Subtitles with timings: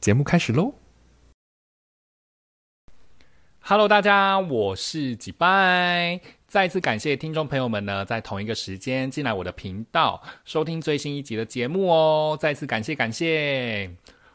[0.00, 0.74] 节目开始喽
[3.58, 6.37] ！Hello，大家，我是几拜。
[6.48, 12.38] 再次感谢听众朋友们呢，在同一个时间进来我的频道收听最新一集的节目哦。
[12.40, 13.90] 再次感谢，感谢！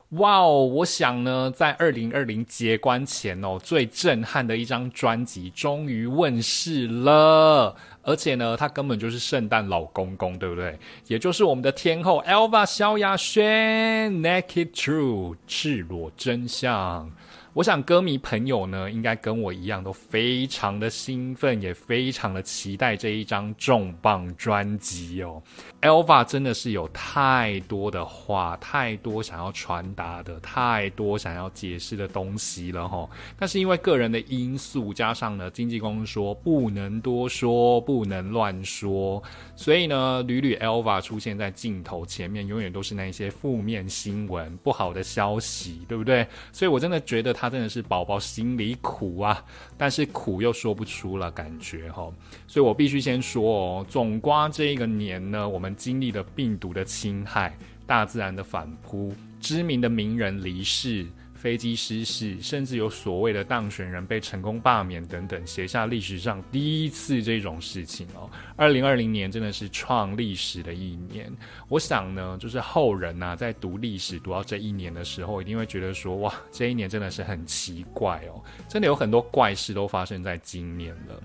[0.10, 10.78] 哇哦，我想呢，在二零二零结关前哦，最震撼的一张专辑终于问世了，而且呢，它根本就是圣诞老公公，对不对？
[11.08, 17.12] 也就是我们的天后 Elva 萧亚轩，Naked True 赤裸真相。
[17.54, 25.40] 我想歌迷朋友呢，应该跟我一样，都非常的兴奋，也非常的期待这一张重磅专辑哦。
[25.84, 33.08] Elva 真的是有太多的话，太多想要传达的，太多想要解释的东西了哈。
[33.38, 39.22] 但是因为个人的因素，加上呢经纪公司说不能多说，不能乱说，
[39.56, 46.26] 所以呢屡屡 Elva 出现在镜头前面，永远都是那些负面新闻、不好的消息，对不对？
[46.52, 47.43] 所以我真的觉得他。
[47.44, 49.44] 他真的是宝宝心里苦啊，
[49.78, 52.10] 但是苦又说不出了感觉哈，
[52.48, 57.54] 所以我必须先说哦，总瓜这一个年呢，我们经历了病毒的侵害、
[57.86, 61.06] 大自然的反扑、知名的名人离世。
[61.44, 68.30] 飞机失事，甚至有所谓的当选人被成功罢免等等，写下历史上第一次这种事情哦。
[68.56, 71.30] 二零二零年真的是创历史的一年。
[71.68, 81.22] 我想呢，就是后人呐，在读历史读到这一年的时候，一定会觉得说，哇，这一年真的是很奇怪哦，真的有很多怪事都发生在今年了。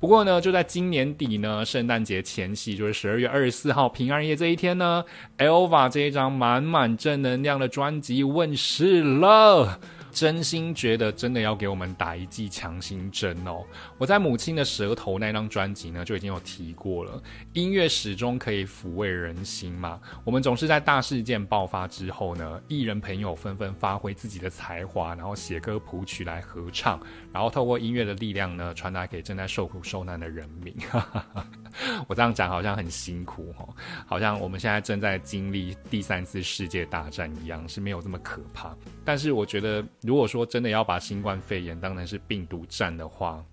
[0.00, 5.04] 不过呢，就在今年底呢，圣诞节前夕，就是十二月二十四号平安夜这一天呢
[5.36, 9.78] ，Elva 这一张满满正能量的专辑问世了。
[10.12, 13.64] 真心觉得真的要给我们打一剂强心针哦！
[13.98, 17.22] 我在母亲的舌头那张专辑呢就已经有提过了，
[17.52, 20.00] 音乐始终可以抚慰人心嘛。
[20.24, 27.00] 我们总是在大事件爆发之后呢，艺人朋友纷纷发挥自己的才华，然后写歌谱曲来合唱，
[27.32, 30.74] 然后透过音乐的力量呢，传达给正在受苦受难的人民。
[32.06, 33.68] 我这样讲好像很辛苦哦，
[34.06, 38.76] 好像我们现在正在经历第三次世界大战一样，是没有这么可怕。
[39.04, 39.84] 但是我觉得。
[40.02, 43.44] 如果说真的要把新冠肺炎当成是病毒战的话，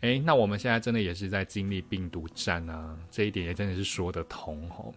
[0.00, 4.94] 诶，那我们现在真的也是在经历病毒战啊，这一点也真的是说得通哦。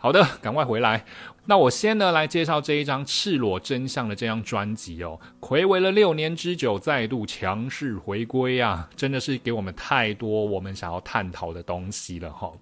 [0.00, 1.04] 好的，赶快回来。
[1.46, 12.52] 那我先呢来介绍这一张《赤裸真相》的这张专辑哦，暌违了六年之久，再度强势回归啊，真的是给我们太多我们想要探讨的东西了哈。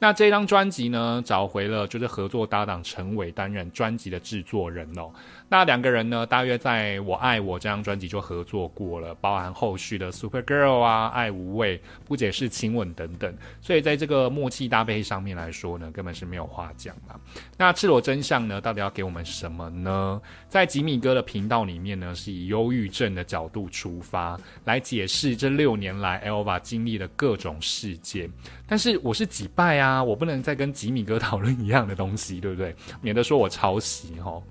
[0.00, 5.08] 那这张专辑呢，找回了就是合作搭档陈伟担任专辑的制作人哦。
[5.48, 17.14] 那两个人呢，大约在我爱我这张专辑就合作过了，包含后续的 Super Girl 啊、爱无畏、不解释亲吻等等，所以在这个默契搭配上面来说呢，根本是没有话讲嘛。
[17.56, 20.20] 那赤裸真相呢，到底要给我们什么呢？
[20.48, 28.30] 在吉米哥的频道里面呢，是以忧郁症的角度出发来解释这六年来 Elva 经历的各种事件。
[28.66, 32.74] 但是我是几拜啊，我不能再跟吉米哥 讨论一样的东西，对不对？
[33.00, 34.42] 免得说我抄袭哈。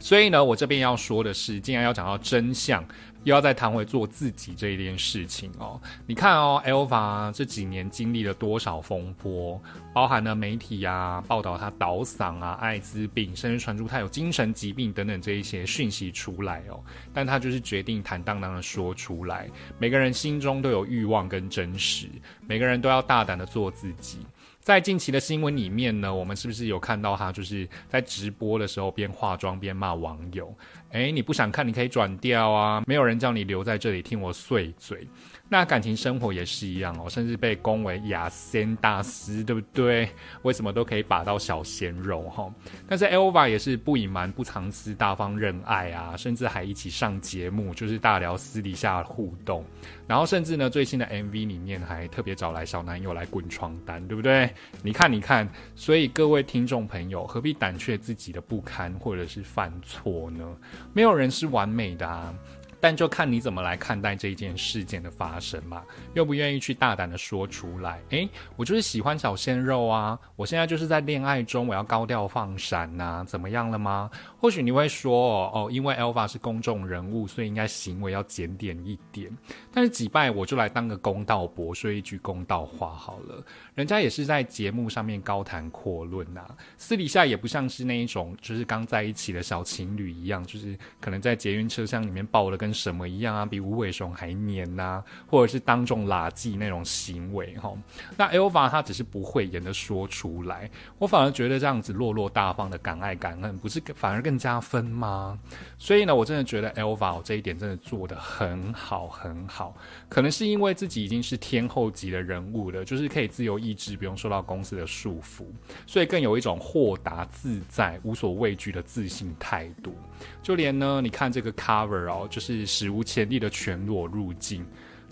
[0.00, 2.84] 所以呢，我这边要说的是，既然要讲到真相，
[3.28, 5.78] 又要再谈回做自己这一件事情哦。
[6.06, 9.60] 你看哦，Elva 这几年经历了多少风波，
[9.92, 16.82] 包含了媒体啊报道他倒嗓啊、艾滋病，甚至传出他有精神疾病等等这一些讯息出来哦。
[17.12, 19.46] 但他就是决定坦荡荡的说出来。
[19.78, 22.08] 每个人心中都有欲望跟真实，
[22.46, 24.20] 每个人都要大胆的做自己。
[24.68, 30.54] 在近期的新闻里面呢，我们是不是有看到他就是在直播的时候边化妆边骂网友？
[30.90, 35.08] 诶，你不想看，你可以转掉啊，没有人叫你留在这里听我碎嘴。
[35.50, 40.06] 那感情生活也是一样哦，甚至被恭为雅仙大师，对不对？
[40.42, 42.52] 为什么都可以把到小鲜肉哈？
[42.86, 49.64] 但是 Elva 也是不隐瞒、不藏私、大方认爱啊，甚至还一起上节目，就是大聊私底下互动。
[50.06, 54.50] 然后甚至呢，最新的 MV 里面还特别找来小男友来滚床单，对不对？
[54.82, 60.46] 你看，你看，所以各位听众朋友，何必胆怯自己的不堪或者是犯错呢？
[60.92, 62.34] 没有人是完美的啊。
[62.80, 65.82] 但就看你怎么来看待这一件事件的发生嘛，
[66.14, 68.00] 愿不愿意去大胆的说出来？
[68.10, 74.10] 诶，我就是喜欢小鲜肉啊，我现在就是在恋爱中，我要高调放闪呐，怎么样了吗？
[74.40, 79.30] 或许你会说，哦，因为 Alpha 是公众人物，所以应该行为要检点一点。
[79.72, 83.44] 但是几拜我就来当个公道伯，说一句公道话好了。
[83.74, 86.46] 人家也是在节目上面高谈阔论呐，
[86.76, 97.72] 私底下也不像是那一种就是刚在一起的小情侣一样，就是可能在捷运车厢里面抱的跟什么一样啊，比无尾熊还黏呐，或者是当众拉圾那种行为哈。
[98.16, 104.18] 那 Alpha 他只是不会演的说出来，我反而觉得这样子落落大方的敢爱敢恨，不是反而。
[104.28, 105.38] 更加分吗？
[105.78, 109.74] 所以呢，我真的觉得 Elva 这一点真的做得很好很好。
[110.06, 115.46] 可能是因为自己已经是天后级的人物了，就是可以自由意志，不用受到公司的束缚，
[115.86, 119.94] 所以更有一种豁达自在、无所畏惧的自信态度。
[120.42, 124.64] 就连呢，你看这个 cover 哦，就是史无前例的全裸入境，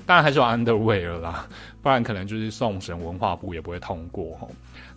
[0.05, 1.49] 当然还是有 underwear 啦，
[1.83, 4.49] 不然可能就是送审文化部也不会通过哦。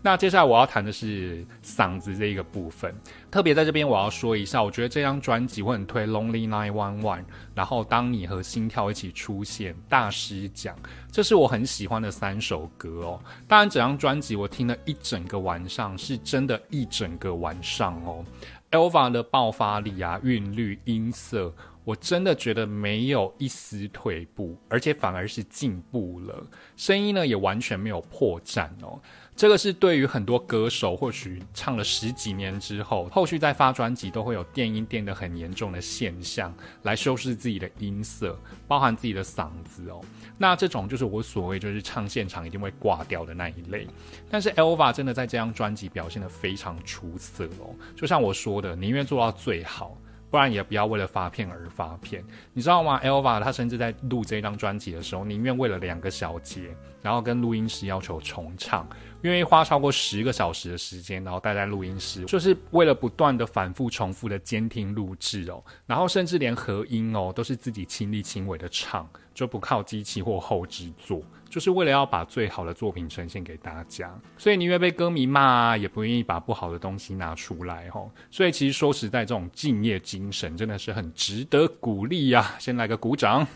[0.01, 2.96] 那接下来我要谈的是嗓子这一个部分，
[3.30, 7.19] 特别在这边我要说一下，我觉得这张专辑我很推《Lonely Nine One One》，
[7.54, 10.74] 然后当你和心跳一起出现，大师讲，
[11.12, 13.19] 这是我很喜欢的三首歌哦。
[13.45, 18.24] 当然，整张专辑我听了一整个晚上，是真的一整个晚上哦。
[18.72, 21.54] Elva 的爆发力啊，韵律、音色，
[21.90, 26.46] 我真的觉得没有一丝退步，而且反而是进步了。
[26.78, 29.02] 声音呢，也完全没有破绽哦。
[29.36, 36.54] 这个是对于很多歌手，或许唱了十几年之后，后续再发专辑都会有电音电的很严重的现象，
[36.84, 38.38] 来修饰自己的音色，
[38.68, 40.00] 包含自己的嗓子哦。
[40.38, 43.88] 那这种就是我所谓就是唱现场一定会挂掉的那一类。
[44.30, 49.98] 但是 Elva 真的在这张专辑表现的非常出色哦，就像我说的，宁愿做到最好。
[50.30, 52.24] 不然也不要为了发片而发片，
[52.54, 58.88] 你知道吗？Elva 他甚至在录这张专辑的时候，宁愿为了两个小节，然后跟录音师要求重唱，
[59.22, 71.22] 愿意花超过十个小时的时间，然后待在录音室，就是为了不断的反复重复的监听录制哦，然后甚至连合音哦都是自己亲力亲为的唱，就不靠机器或后制作。
[71.50, 78.12] 就是为了要把最好的作品呈现给大家，所以宁愿被歌迷骂，也不愿意把不好的东西拿出来吼。
[78.30, 82.54] 所以其实说实在，这种敬业精神真的是很值得鼓励呀！
[82.60, 83.48] 先来个鼓掌。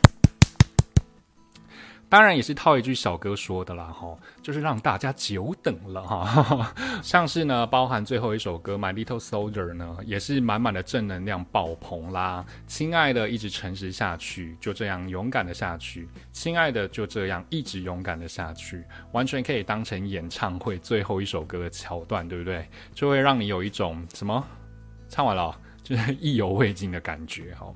[2.14, 6.72] 当然也是套一句小哥说的啦，哈，就是让大家久等了哈。
[7.02, 12.46] 像是呢，包含最后一首歌《My Little Soldier》呢，也是满满的正能量爆棚啦。
[12.68, 16.08] 亲爱的，一直诚实下去，就这样勇敢的下去。
[16.32, 22.70] 亲爱的，就这样一直勇敢的下去，完全可以当成演唱会最后一首歌的桥段，对不对？
[22.94, 24.46] 就会让你有一种什么？
[25.10, 25.60] 唱完了。
[25.84, 27.72] 就是意犹未尽的感觉哈。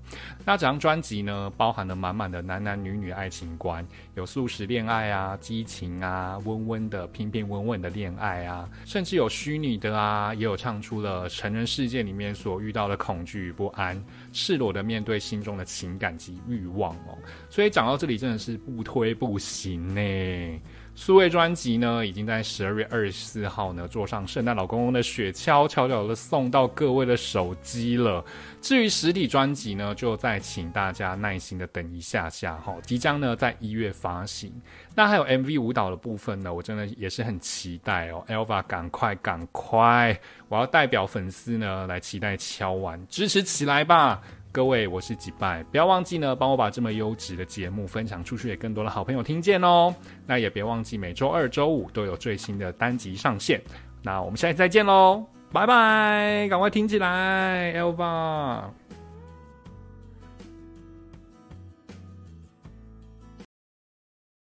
[0.46, 14.02] 那这张专辑呢，包含了满满的男男女女爱情观，有素食恋爱啊、激情啊、温温的平平稳稳的恋爱啊，甚至有虚拟的啊，也有唱出了成人世界里面所遇到的恐惧与不安，
[14.32, 17.18] 赤裸的面对心中的情感及欲望哦。
[17.50, 20.62] 所以讲到这里，真的是不推不行呢。
[20.98, 28.26] 数位专辑呢，已经在十二月二十四号呢，坐上圣诞老公公的雪橇，悄悄的送到各位的手机了。
[28.62, 34.52] 至于实体专辑呢，就再请大家耐心的等一下下哈，即将呢在一月发行。
[34.96, 38.26] 那还有 MV 舞蹈的部分呢，我真的也是很期待哦。
[38.28, 44.20] Elva，赶快赶快，我要代表粉丝呢来期待敲完，支持起来吧！
[44.52, 49.94] 各位，我是吉拜，不要忘记呢，帮我把这么优质的节目分享出去，给更多的好朋友听见哦。
[50.26, 53.62] 那也别忘记每周二、周五都有最新的单集上线。
[54.02, 58.87] 那我们下期再见喽，拜拜，赶快听起来，Elva。